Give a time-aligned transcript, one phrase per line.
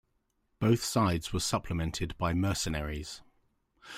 [0.57, 3.21] Both sides were supplemented by mercenaries.